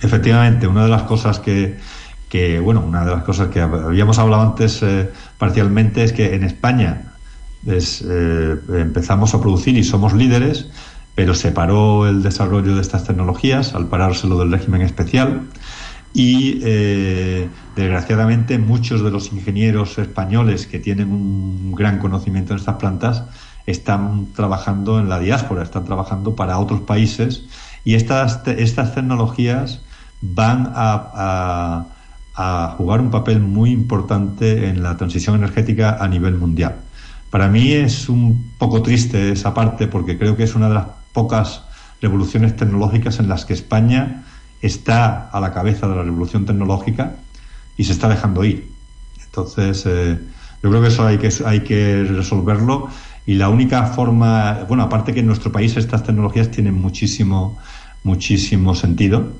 [0.00, 1.78] Efectivamente, una de las cosas que,
[2.28, 5.08] que, bueno, una de las cosas que habíamos hablado antes eh,
[5.44, 7.12] parcialmente es que en España
[7.66, 10.70] eh, empezamos a producir y somos líderes,
[11.14, 15.42] pero se paró el desarrollo de estas tecnologías al parárselo del régimen especial.
[16.14, 22.76] Y eh, desgraciadamente muchos de los ingenieros españoles que tienen un gran conocimiento en estas
[22.76, 23.24] plantas
[23.66, 27.44] están trabajando en la diáspora, están trabajando para otros países.
[27.84, 29.82] Y estas, estas tecnologías
[30.22, 31.93] van a a
[32.34, 36.76] jugar un papel muy importante en la transición energética a nivel mundial.
[37.30, 40.86] Para mí es un poco triste esa parte porque creo que es una de las
[41.12, 41.62] pocas
[42.00, 44.24] revoluciones tecnológicas en las que España
[44.60, 47.16] está a la cabeza de la revolución tecnológica
[47.76, 48.68] y se está dejando ir.
[49.24, 50.18] Entonces, eh,
[50.62, 52.88] yo creo que eso hay que, hay que resolverlo
[53.26, 57.58] y la única forma, bueno, aparte que en nuestro país estas tecnologías tienen muchísimo,
[58.02, 59.32] muchísimo sentido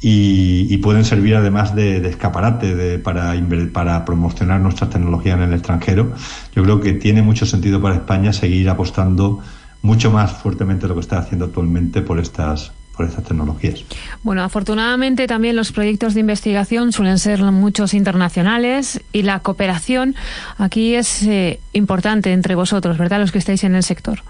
[0.00, 3.34] y, pueden servir además de, escaparate para,
[3.72, 6.12] para promocionar nuestras tecnologías en el extranjero.
[6.54, 9.40] Yo creo que tiene mucho sentido para España seguir apostando
[9.82, 13.84] mucho más fuertemente de lo que está haciendo actualmente por estas por estas tecnologías.
[14.22, 20.14] Bueno, afortunadamente también los proyectos de investigación suelen ser muchos internacionales y la cooperación
[20.56, 23.20] aquí es eh, importante entre vosotros, ¿verdad?
[23.20, 24.20] Los que estáis en el sector.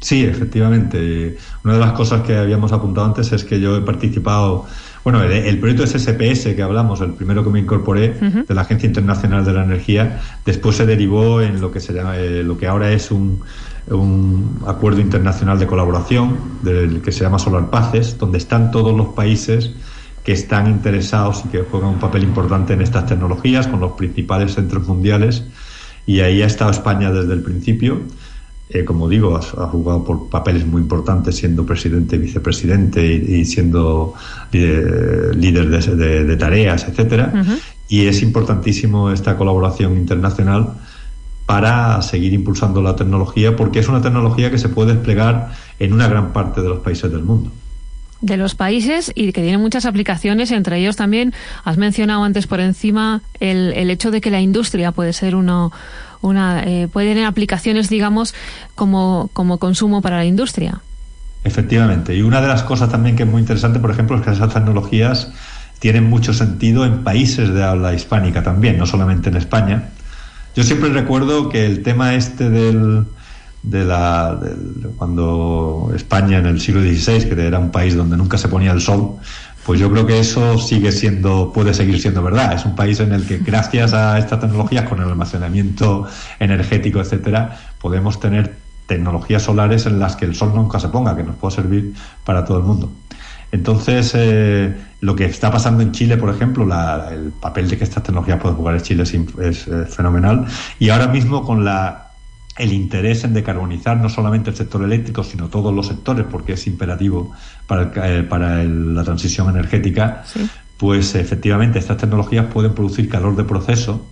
[0.00, 1.36] Sí, efectivamente.
[1.64, 4.66] Una de las cosas que habíamos apuntado antes es que yo he participado
[5.06, 9.44] bueno, el, proyecto SSPS que hablamos, el primero que me incorporé de la Agencia Internacional
[9.44, 12.90] de la Energía, después se derivó en lo que se llama, eh, lo que ahora
[12.90, 13.40] es un,
[14.66, 19.70] acuerdo internacional de colaboración, del que se llama Solar Paces, donde están todos los países
[20.24, 24.54] que están interesados y que juegan un papel importante en estas tecnologías, con los principales
[24.54, 25.44] centros mundiales.
[26.04, 28.00] Y ahí ha estado España desde el principio.
[28.68, 34.14] Eh, como digo, ha, jugado por papeles muy importantes siendo presidente, vicepresidente y, siendo
[34.52, 37.32] eh, líder de, tareas, etcétera.
[37.88, 40.74] Y es importantísimo esta colaboración internacional
[41.46, 46.08] para seguir impulsando la tecnología, porque es una tecnología que se puede desplegar en una
[46.08, 47.52] gran parte de los países del mundo
[48.20, 52.60] de los países y que tiene muchas aplicaciones, entre ellos también has mencionado antes por
[52.60, 55.70] encima el, el hecho de que la industria puede ser uno,
[56.26, 58.34] una, eh, puede aplicaciones, digamos,
[58.74, 60.80] como, como consumo para la industria.
[61.44, 62.14] Efectivamente.
[62.14, 64.52] Y una de las cosas también que es muy interesante, por ejemplo, es que esas
[64.52, 65.30] tecnologías
[65.78, 69.90] tienen mucho sentido en países de habla hispánica también, no solamente en España.
[70.54, 73.04] Yo siempre recuerdo que el tema este del,
[73.62, 74.38] de la
[74.96, 78.80] cuando España en el siglo XVI, que era un país donde nunca se ponía el
[78.80, 79.16] sol,
[79.66, 82.52] pues yo creo que eso sigue siendo, puede seguir siendo verdad.
[82.52, 86.06] Es un país en el que gracias a estas tecnologías, con el almacenamiento
[86.38, 88.54] energético, etcétera, podemos tener
[88.86, 92.44] tecnologías solares en las que el sol nunca se ponga, que nos puede servir para
[92.44, 92.92] todo el mundo.
[93.50, 96.64] Entonces, eh, lo que está pasando en Chile, por ejemplo,
[97.10, 100.46] el papel de que estas tecnologías pueden jugar en Chile es, es eh, fenomenal.
[100.78, 102.05] Y ahora mismo con la
[102.58, 106.66] el interés en decarbonizar no solamente el sector eléctrico, sino todos los sectores, porque es
[106.66, 107.32] imperativo
[107.66, 110.24] para, eh, para la transición energética,
[110.76, 114.06] pues efectivamente estas tecnologías pueden producir calor de proceso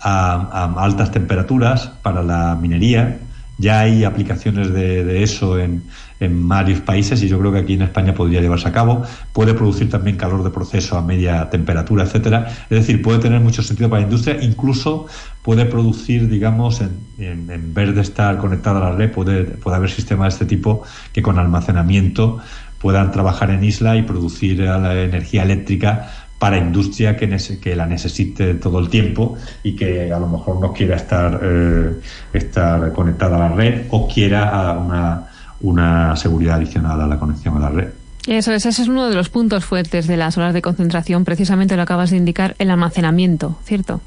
[0.00, 3.18] a, altas temperaturas para la minería.
[3.58, 5.82] Ya hay aplicaciones de eso en,
[6.22, 9.02] en varios países y yo creo que aquí en España podría llevarse a cabo.
[9.32, 12.46] Puede producir también calor de proceso a media temperatura, etcétera.
[12.70, 14.40] Es decir, puede tener mucho sentido para la industria.
[14.40, 15.06] Incluso
[15.42, 19.90] puede producir, digamos, en, en, vez de estar conectada a la red, puede, puede haber
[19.90, 22.38] sistemas de este tipo que con almacenamiento
[22.78, 28.54] puedan trabajar en isla y producir la energía eléctrica para industria que, que la necesite
[28.54, 32.00] todo el tiempo y que a lo mejor no quiera estar, eh,
[32.32, 35.28] estar conectada a la red o quiera a una
[35.60, 37.88] una seguridad adicional a la conexión a la red.
[38.26, 41.76] Eso es, ese es uno de los puntos fuertes de las horas de concentración, precisamente
[41.76, 44.00] lo acabas de indicar, el almacenamiento, ¿cierto?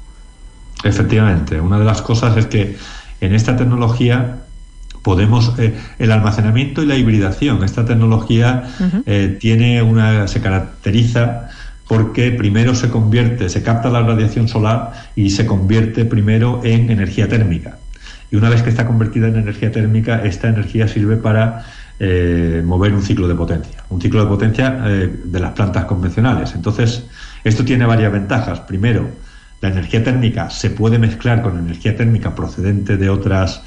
[0.84, 2.76] Efectivamente, una de las cosas es que
[3.22, 4.40] en esta tecnología
[5.00, 7.64] podemos eh, el almacenamiento y la hibridación.
[7.64, 8.64] Esta tecnología
[9.06, 11.48] eh, tiene una se caracteriza
[11.88, 17.28] porque primero se convierte, se capta la radiación solar y se convierte primero en energía
[17.28, 17.78] térmica
[18.30, 21.64] y una vez que está convertida en energía térmica, esta energía sirve para
[21.98, 26.54] eh, mover un ciclo de potencia, un ciclo de potencia eh, de las plantas convencionales.
[26.54, 27.04] Entonces,
[27.44, 28.60] esto tiene varias ventajas.
[28.60, 29.08] Primero,
[29.60, 33.62] la energía térmica se puede mezclar con energía térmica procedente de otras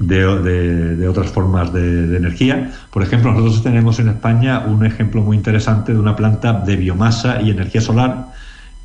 [0.00, 2.72] de, otras formas de, de, energía.
[2.90, 7.40] Por ejemplo, nosotros tenemos en España un ejemplo muy interesante de una planta de biomasa
[7.42, 8.28] y energía solar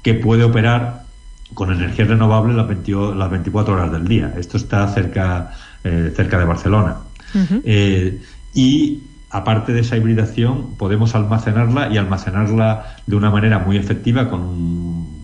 [0.03, 1.05] que puede operar
[1.53, 2.67] con energía renovable las,
[3.15, 4.33] las 24 horas del día.
[4.37, 6.97] Esto está cerca, eh, cerca de Barcelona.
[7.63, 8.21] Eh,
[8.53, 15.14] y aparte de esa hibridación, podemos almacenarla y almacenarla de una manera muy efectiva con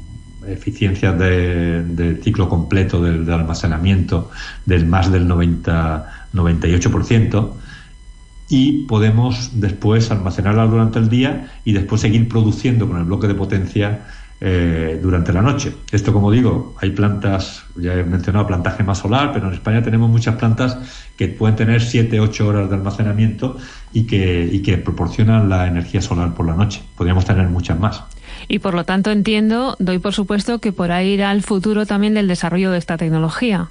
[0.48, 4.32] eficiencias de, ciclo completo del, almacenamiento
[4.66, 7.52] del más del 90, 98%
[8.50, 13.36] y podemos después almacenarla durante el día y después seguir produciendo con el bloque de
[13.36, 14.08] potencia
[14.44, 15.72] eh, durante la noche.
[15.92, 20.10] Esto, como digo, hay plantas, ya he mencionado plantaje más solar, pero en España tenemos
[20.10, 20.78] muchas plantas
[21.16, 23.58] que pueden tener 7, 8 horas de almacenamiento
[23.94, 26.82] y que, y que proporcionan la energía solar por la noche.
[26.98, 28.04] Podríamos tener muchas más.
[28.52, 32.16] Y por lo tanto entiendo, doy por supuesto que por ahí irá el futuro también
[32.16, 33.70] del desarrollo de esta tecnología.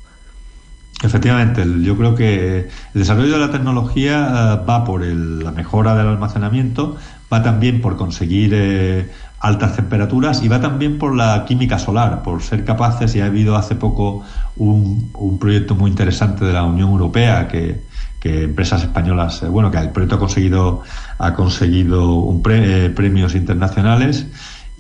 [1.03, 6.07] Efectivamente, yo creo que el desarrollo de la tecnología eh, va por la mejora del
[6.07, 6.97] almacenamiento,
[7.31, 12.41] va también por conseguir eh, altas temperaturas y va también por la química solar, por
[12.43, 14.25] ser capaces, y ha habido hace poco
[14.57, 17.83] un, proyecto muy interesante de la Unión Europea que,
[18.23, 20.83] empresas españolas, eh, bueno, que el proyecto ha conseguido,
[21.19, 24.27] ha conseguido un premios internacionales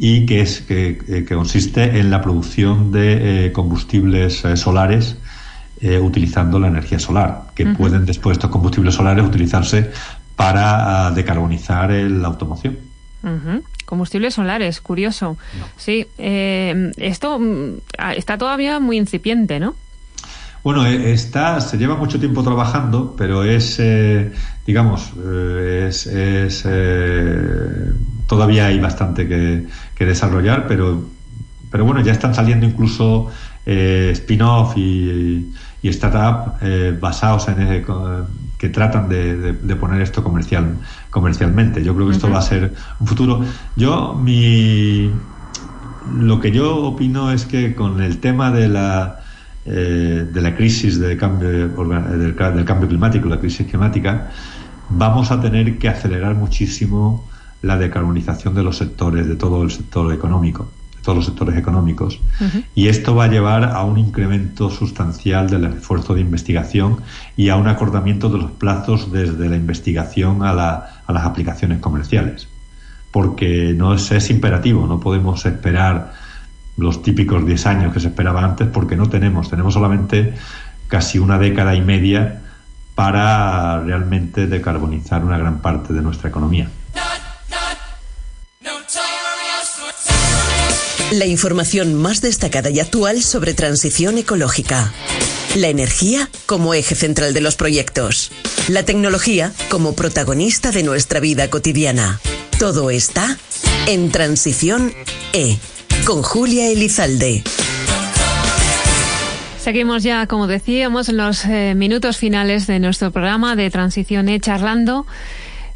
[0.01, 5.17] y que es que, eh, que, consiste en la producción de combustibles solares
[6.03, 9.91] utilizando la energía solar, que pueden después estos combustibles solares utilizarse
[10.37, 12.77] para ah, decarbonizar la automoción.
[13.87, 15.39] Combustibles solares, curioso.
[15.79, 17.79] Sí, esto mm,
[18.15, 19.75] está todavía muy incipiente, ¿no?
[20.63, 24.31] Bueno, eh, está, se lleva mucho tiempo trabajando, pero es, eh,
[24.67, 26.65] digamos, eh, es, es
[28.31, 29.67] todavía hay bastante que,
[30.07, 31.03] desarrollar, pero,
[31.69, 33.29] pero bueno, ya están saliendo incluso
[33.67, 36.55] spin-off y, y startup
[37.01, 37.85] basados en
[38.57, 40.77] que tratan de, poner esto comercial
[41.11, 41.83] comercialmente.
[41.83, 43.43] Yo creo que esto va a ser un futuro.
[43.75, 45.11] Yo mi
[46.15, 49.21] lo que yo opino es que con el tema de la
[49.65, 54.31] eh, de la crisis de cambio, del, cambio climático, la crisis climática,
[54.89, 57.30] vamos a tener que acelerar muchísimo
[57.63, 62.21] la decarbonización de los sectores, de todo el sector económico, de todos los sectores económicos.
[62.75, 66.99] Y esto va a llevar a un incremento sustancial del esfuerzo de investigación
[67.37, 72.49] y a un acordamiento de los plazos desde la investigación a, a las aplicaciones comerciales.
[73.11, 76.13] Porque no es, es imperativo, no podemos esperar
[76.77, 80.35] los típicos 10 años que se esperaba antes, porque no tenemos, tenemos solamente
[80.89, 82.41] casi una década y media
[82.95, 86.69] para realmente decarbonizar una gran parte de nuestra economía.
[91.13, 94.93] La información más destacada y actual sobre transición ecológica.
[95.57, 98.31] La energía como eje central de los proyectos.
[98.69, 102.21] La tecnología como protagonista de nuestra vida cotidiana.
[102.61, 103.37] Todo está
[103.89, 104.93] en Transición
[105.33, 105.59] E
[106.05, 107.43] con Julia Elizalde.
[109.59, 114.39] Seguimos ya, como decíamos, en los eh, minutos finales de nuestro programa de Transición E
[114.39, 115.07] charlando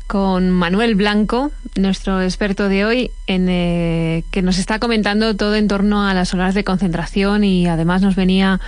[0.07, 5.69] con Manuel Blanco, nuestro experto de hoy, en, eh, que nos está comentando todo en
[5.69, 8.61] torno a las horas de concentración y además nos venía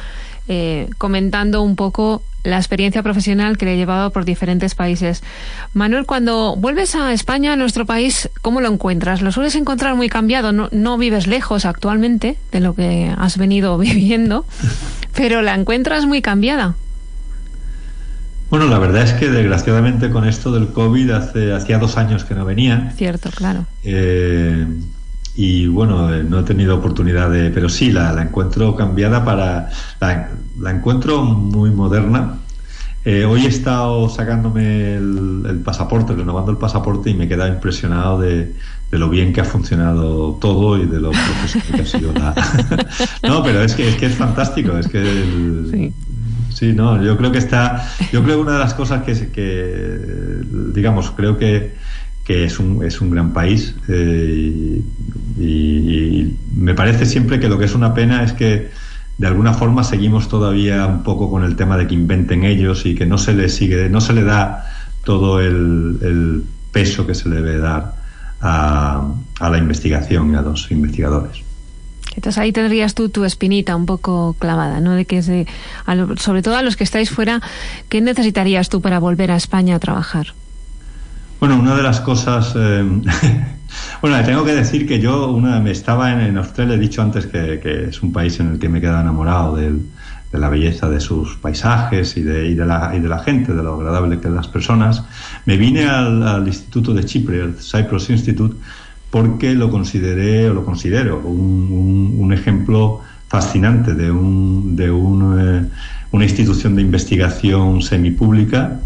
[0.48, 5.22] eh, comentando un poco la experiencia profesional que le ha llevado por diferentes países.
[5.74, 9.20] Manuel, cuando vuelves a España, a nuestro país, ¿cómo lo encuentras?
[9.20, 10.52] ¿Lo sueles encontrar muy cambiado?
[10.52, 14.46] No, no vives lejos actualmente de lo que has venido viviendo,
[15.14, 16.76] pero la encuentras muy cambiada.
[18.48, 22.34] Bueno, la verdad es que desgraciadamente con esto del COVID hace hacía dos años que
[22.34, 22.92] no venía.
[22.96, 23.66] Cierto, claro.
[23.82, 24.64] Eh,
[25.34, 29.70] y bueno, eh, no he tenido oportunidad de, pero sí, la, la encuentro cambiada para,
[30.00, 32.38] la, encuentro muy moderna.
[33.04, 38.20] Eh, hoy he estado sacándome el, pasaporte, renovando el pasaporte y me he quedado impresionado
[38.20, 38.54] de,
[38.90, 42.34] de, lo bien que ha funcionado todo y de lo profesional que ha sido la...
[43.28, 45.02] no, pero es que, es que es fantástico, es que...
[45.70, 45.92] sí.
[46.56, 46.72] Sí.
[46.72, 50.40] no, yo creo que está, yo creo que una de las cosas que, que
[50.72, 51.74] digamos, creo que
[52.26, 54.82] que es un, es un gran país eh,
[55.38, 58.70] y, me parece siempre que lo que es una pena es que
[59.18, 62.96] de alguna forma seguimos todavía un poco con el tema de que inventen ellos y
[62.96, 64.66] que no se le sigue, no se le da
[65.04, 67.94] todo el, peso que se le debe dar
[68.42, 69.08] a,
[69.40, 71.45] a, la investigación y a los investigadores.
[72.16, 74.92] Entonces ahí tendrías tú tu espinita un poco clavada, ¿no?
[74.92, 77.40] De que sobre todo a los que estáis fuera,
[77.88, 80.34] ¿qué necesitarías tú para volver a España a trabajar?
[81.38, 82.54] Bueno, una de las cosas.
[82.56, 82.84] Eh,
[84.00, 87.88] bueno, tengo que decir que yo una, me estaba en, Australia, he dicho antes que,
[87.88, 89.78] es un país en el que me he quedado enamorado de
[90.32, 94.28] la belleza de sus paisajes y de, de, la, de gente, de lo agradable que
[94.28, 95.02] es las personas.
[95.44, 98.56] Me vine al, Instituto de Chipre, el Cyprus Institute,
[99.10, 105.68] porque lo consideré o lo considero un, ejemplo fascinante de, un, de un, eh,
[106.10, 108.80] una institución de investigación semipública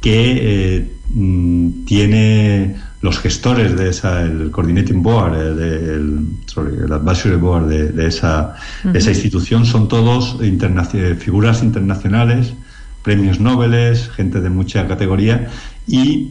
[0.00, 7.68] que eh, mm, tiene los gestores de esa, el coordinating board, eh, el, advisory board
[7.68, 8.54] de, esa,
[8.94, 9.66] esa, institución.
[9.66, 10.38] Son todos
[11.18, 12.54] figuras internacionales,
[13.02, 15.48] premios Nobel, gente de mucha categoría
[15.86, 16.30] y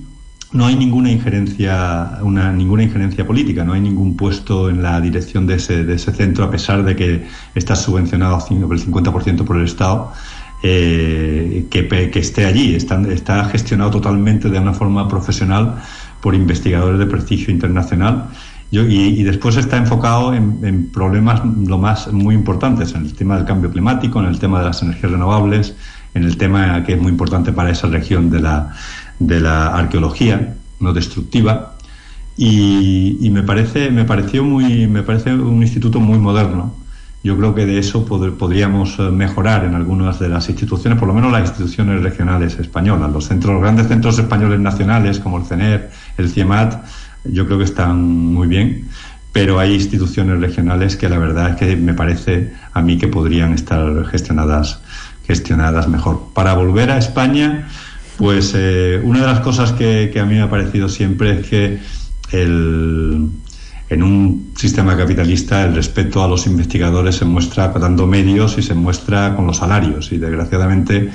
[0.54, 5.48] no hay ninguna injerencia, una, ninguna injerencia política, no hay ningún puesto en la dirección
[5.48, 7.26] de ese, de ese centro, a pesar de que
[7.56, 10.14] está subvencionado por el 50% por el Estado
[10.62, 12.76] eh, que, esté allí.
[12.76, 15.82] Está, está gestionado totalmente de una forma profesional
[16.22, 18.30] por investigadores de prestigio internacional.
[18.72, 23.72] y, después está enfocado en, problemas lo más muy importantes, en el tema del cambio
[23.72, 25.76] climático, en el tema de las energías renovables,
[26.14, 28.74] en el tema que es muy importante para esa región de la,
[29.20, 31.76] de la arqueología no destructiva.
[32.38, 36.84] y, me parece me pareció muy me parece un instituto muy moderno
[37.24, 41.14] yo creo que de eso podríamos eh, mejorar en algunas de las instituciones, por lo
[41.14, 43.10] menos las instituciones regionales españolas.
[43.12, 46.84] Los centros, grandes centros españoles nacionales como el CENER, el CIEMAT,
[47.24, 48.90] yo creo que están muy bien,
[49.32, 53.54] pero hay instituciones regionales que la verdad es que me parece a mí que podrían
[53.54, 54.82] estar gestionadas
[55.26, 56.32] gestionadas mejor.
[56.34, 57.70] Para volver a España,
[58.18, 61.80] pues eh, una de las cosas que, a mí me ha parecido siempre es que
[62.32, 63.30] el,
[63.90, 68.74] en un sistema capitalista el respeto a los investigadores se muestra dando medios y se
[68.74, 70.12] muestra con los salarios.
[70.12, 71.10] Y desgraciadamente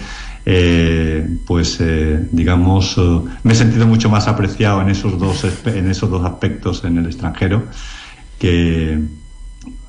[0.51, 5.91] eh, pues eh, digamos eh, me he sentido mucho más apreciado en esos dos en
[5.91, 7.65] esos dos aspectos en el extranjero
[8.39, 8.99] que,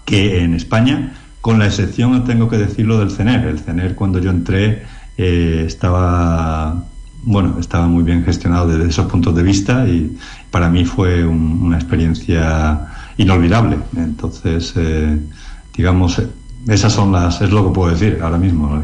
[0.06, 1.16] que en España.
[1.40, 4.84] Con la excepción tengo que decirlo del CENER el CENER cuando yo entré
[5.16, 6.86] estaba
[7.24, 10.18] bueno, estaba muy bien gestionado desde esos puntos de vista y
[10.52, 13.78] para mí fue una experiencia inolvidable.
[13.96, 15.18] Entonces, eh,
[15.76, 16.22] digamos,
[16.68, 18.82] esas son las, es lo que puedo decir ahora mismo.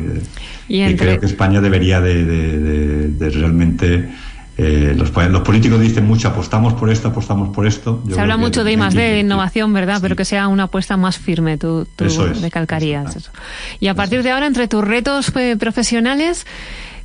[0.68, 4.10] Y, creo que España debería de, realmente
[4.58, 8.04] eh, los, los, políticos dicen mucho, apostamos por esto, apostamos por esto.
[8.10, 10.00] Se habla mucho de I más de innovación, ¿verdad?
[10.02, 12.06] Pero que sea una apuesta más firme, tú, tú
[12.42, 13.32] recalcarías eso.
[13.80, 16.46] Y a partir de ahora, entre tus retos eh, profesionales,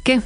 [0.02, 0.20] ¿qué?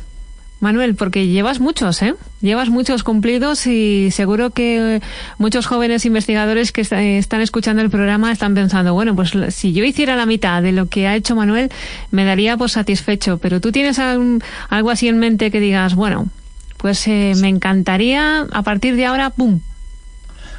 [0.64, 2.14] Manuel, porque llevas muchos, ¿eh?
[2.40, 5.00] Llevas muchos cumplidos y seguro que
[5.38, 10.16] muchos jóvenes investigadores que están escuchando el programa están pensando, bueno, pues si yo hiciera
[10.16, 11.70] la mitad de lo que ha hecho Manuel,
[12.10, 13.38] me daría pues satisfecho.
[13.38, 16.28] Pero tú tienes algo así en mente que digas, bueno,
[16.78, 19.60] pues eh, me encantaría a partir de ahora, ¡pum!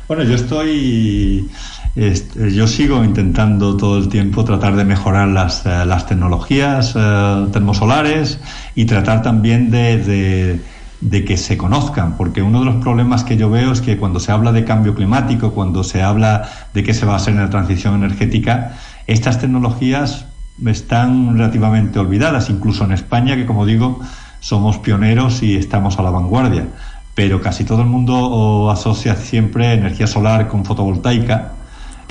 [0.07, 1.49] Bueno, yo estoy
[1.95, 8.37] yo sigo intentando todo el tiempo tratar de mejorar las, eh, las tecnologías eh, termosolares
[8.75, 10.59] y tratar también de,
[10.99, 14.19] de, que se conozcan, porque uno de los problemas que yo veo es que cuando
[14.19, 17.39] se habla de cambio climático, cuando se habla de qué se va a hacer en
[17.39, 18.73] la transición energética,
[19.07, 20.25] estas tecnologías
[20.65, 24.01] están relativamente olvidadas, incluso en España, que como digo,
[24.41, 26.67] somos pioneros y estamos a la vanguardia.
[27.15, 31.53] Pero casi todo el mundo asocia siempre energía solar con fotovoltaica,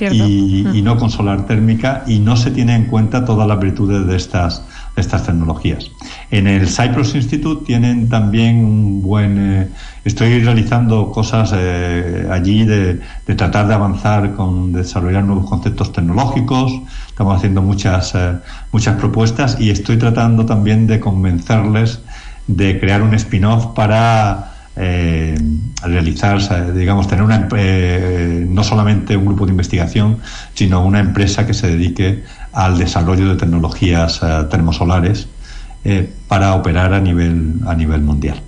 [0.00, 4.16] y, no con solar térmica y no se tiene en cuenta todas las virtudes de
[4.16, 4.64] estas,
[4.96, 5.90] estas tecnologías.
[6.30, 9.38] En el Cyprus Institute tienen también un buen...
[9.38, 9.68] Eh,
[10.04, 16.72] estoy realizando cosas eh, allí de, de, tratar de avanzar con desarrollar nuevos conceptos tecnológicos.
[17.08, 18.32] Estamos haciendo muchas, eh,
[18.72, 22.00] muchas propuestas y estoy tratando también de convencerles
[22.46, 25.38] de crear un spin-off para eh,
[25.82, 30.18] realizar, digamos, tener una, eh, no solamente un grupo de investigación,
[30.54, 35.28] sino una empresa que se dedique al desarrollo de tecnologías eh, termosolares
[35.84, 38.40] eh, para operar a nivel, a nivel mundial.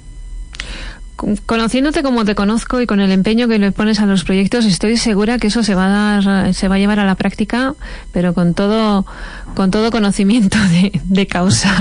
[1.46, 4.98] Conociéndote como te conozco y con el empeño que le pones a los proyectos, estoy
[4.98, 7.74] segura que eso se va a dar, se va a llevar a la práctica,
[8.12, 9.06] pero con todo,
[9.54, 11.74] con todo conocimiento de, de causa.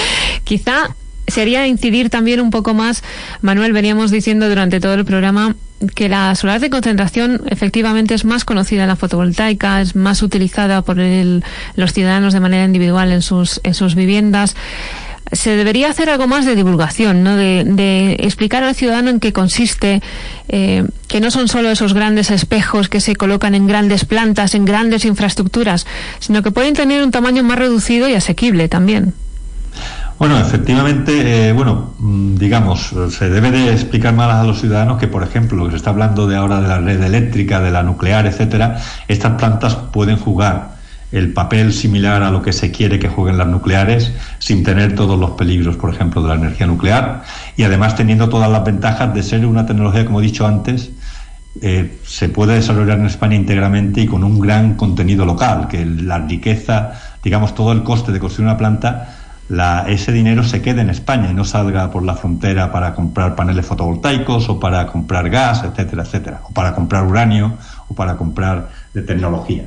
[0.44, 0.94] Quizá
[1.26, 3.02] sería incidir también un poco más,
[3.40, 5.56] Manuel, veníamos diciendo durante todo el programa
[5.94, 10.82] que la solar de concentración efectivamente es más conocida en la fotovoltaica, es más utilizada
[10.82, 14.54] por los ciudadanos de manera individual en sus, en sus viviendas
[15.32, 17.36] se debería hacer algo más de divulgación, ¿no?
[17.36, 20.02] de, explicar al ciudadano en qué consiste,
[20.48, 24.66] eh, que no son solo esos grandes espejos que se colocan en grandes plantas, en
[24.66, 25.86] grandes infraestructuras,
[26.18, 29.14] sino que pueden tener un tamaño más reducido y asequible también.
[30.18, 35.08] Bueno, efectivamente, eh, bueno, mm, digamos, se debe de explicar más a los ciudadanos que,
[35.08, 37.82] por ejemplo, lo que se está hablando de ahora de la red eléctrica, de la
[37.82, 40.72] nuclear, etcétera, estas plantas pueden jugar
[41.12, 45.18] el papel similar a lo que se quiere que jueguen las nucleares sin tener todos
[45.18, 47.22] los peligros, por ejemplo, de la energía nuclear
[47.56, 50.90] y además teniendo todas las ventajas de ser una tecnología, como he dicho antes,
[51.60, 56.18] eh, se puede desarrollar en España íntegramente y con un gran contenido local, que la
[56.18, 56.92] riqueza,
[57.22, 59.18] digamos, todo el coste de construir una planta
[59.86, 63.66] ese dinero se quede en España y no salga por la frontera para comprar paneles
[63.66, 67.52] fotovoltaicos o para comprar gas, etcétera, etcétera, o para comprar uranio
[67.88, 69.64] o para comprar de tecnología.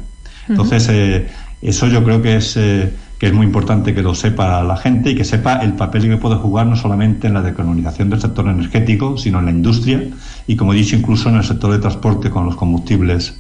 [0.48, 1.28] Entonces, eh,
[1.62, 5.12] eso yo creo que es, eh, que es muy importante que lo sepa la gente
[5.12, 8.48] y que sepa el papel que puede jugar no solamente en la decarbonización del sector
[8.48, 10.02] energético, sino en la industria
[10.48, 13.40] y, como he dicho, incluso en el sector de transporte con los combustibles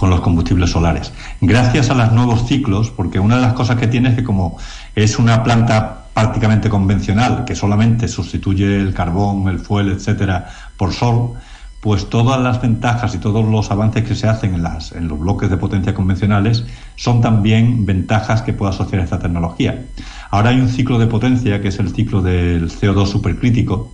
[0.00, 1.12] con los combustibles solares.
[1.42, 4.56] Gracias a los nuevos ciclos, porque una de las cosas que tiene es que como
[4.94, 10.48] es una planta prácticamente convencional que solamente sustituye el carbón, el fuel, etcétera,
[10.78, 11.34] por sol,
[11.82, 15.18] pues todas las ventajas y todos los avances que se hacen en, las, en los
[15.18, 16.64] bloques de potencia convencionales
[16.96, 19.84] son también ventajas que puede asociar esta tecnología.
[20.30, 23.92] Ahora hay un ciclo de potencia que es el ciclo del CO2 supercrítico,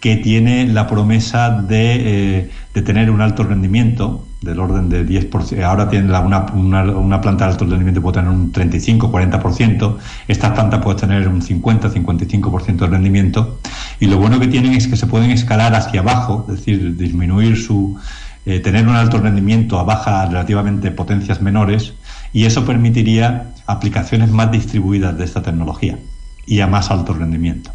[0.00, 5.62] que tiene la promesa de, eh, de tener un alto rendimiento del orden de 10%.
[5.64, 9.96] Ahora tiene una, una, planta de alto rendimiento puede tener un 35, 40%.
[10.28, 13.58] Estas plantas pueden tener un 50, 55% de rendimiento.
[13.98, 17.56] Y lo bueno que tienen es que se pueden escalar hacia abajo, es decir, disminuir
[17.56, 17.98] su,
[18.46, 21.94] eh, tener un alto rendimiento a baja relativamente potencias menores
[22.34, 25.98] y eso permitiría aplicaciones más distribuidas de esta tecnología
[26.44, 27.70] y a más alto rendimiento.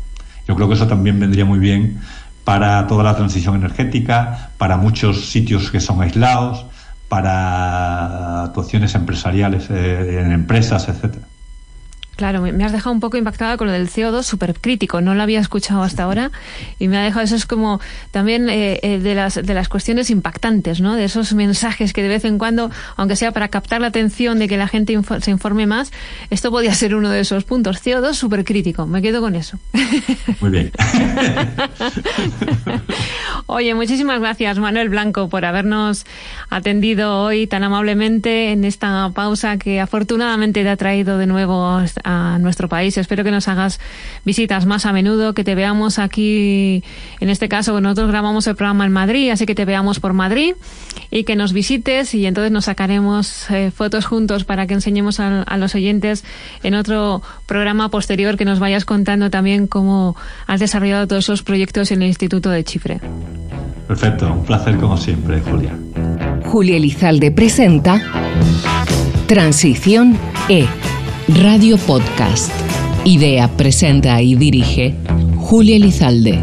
[0.47, 1.99] Yo creo que eso también vendría muy bien
[2.49, 6.65] para toda la transición energética, para muchos sitios que son aislados,
[7.07, 11.27] para actuaciones empresariales eh, en empresas, etcétera.
[12.19, 14.99] Claro, me has dejado un poco impactada con lo del CO2 súper crítico.
[14.99, 16.31] No lo había escuchado hasta ahora
[16.77, 17.79] y me ha dejado eso es como
[18.11, 20.95] también eh, eh, de las de las cuestiones impactantes, ¿no?
[20.95, 24.49] De esos mensajes que de vez en cuando, aunque sea para captar la atención de
[24.49, 25.93] que la gente se informe más,
[26.29, 27.81] esto podía ser uno de esos puntos.
[27.81, 28.85] CO2 súper crítico.
[28.85, 29.57] Me quedo con eso.
[30.41, 30.73] Muy bien.
[33.45, 36.05] Oye, muchísimas gracias Manuel Blanco por habernos
[36.49, 41.65] atendido hoy tan amablemente en esta pausa que afortunadamente te ha traído de nuevo
[42.03, 42.08] a
[42.39, 42.97] nuestro país.
[42.97, 43.79] Espero que nos hagas
[44.25, 46.83] visitas más a menudo, que te veamos aquí,
[47.19, 50.53] en este caso nosotros grabamos el programa en Madrid, así que te veamos por Madrid
[51.11, 55.43] y que nos visites y entonces nos sacaremos eh, fotos juntos para que enseñemos a,
[55.43, 56.23] a los oyentes
[56.63, 60.15] en otro programa posterior que nos vayas contando también cómo
[60.47, 62.99] has desarrollado todos esos proyectos en el Instituto de Chifre.
[63.87, 65.75] Perfecto, un placer como siempre, Julia.
[66.45, 67.99] Julia Elizalde presenta
[69.25, 70.67] Transición E
[71.35, 72.51] Radio Podcast.
[73.05, 74.95] Idea, presenta y dirige
[75.37, 76.39] Julia Elizalde.